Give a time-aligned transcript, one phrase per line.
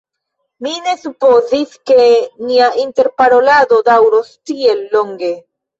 [0.67, 2.09] Mi ne supozis, ke
[2.49, 5.37] nia interparolado daŭros tiel longe.